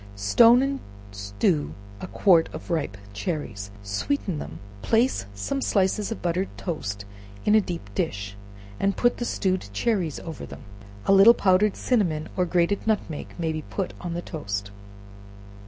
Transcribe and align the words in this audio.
Stone 0.15 0.63
and 0.63 0.79
stew 1.11 1.75
a 1.99 2.07
quart 2.07 2.49
of 2.53 2.71
ripe 2.71 2.97
cherries, 3.13 3.69
sweeten 3.83 4.39
them, 4.39 4.57
place 4.81 5.27
some 5.35 5.61
slices 5.61 6.11
of 6.11 6.23
buttered 6.23 6.47
toast 6.57 7.05
in 7.45 7.53
a 7.53 7.61
deep 7.61 7.87
dish, 7.93 8.35
and 8.79 8.97
put 8.97 9.17
the 9.17 9.25
stewed 9.25 9.67
cherries 9.73 10.19
over 10.21 10.43
them. 10.43 10.63
A 11.05 11.13
little 11.13 11.35
powdered 11.35 11.75
cinnamon 11.75 12.29
or 12.35 12.47
grated 12.47 12.87
nutmeg 12.87 13.35
may 13.37 13.51
be 13.51 13.61
put 13.61 13.93
on 14.01 14.15
the 14.15 14.23
toast. 14.23 14.71